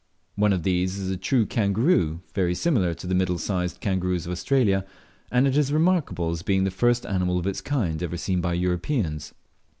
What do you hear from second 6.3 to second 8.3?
as being the first animal of the kind ever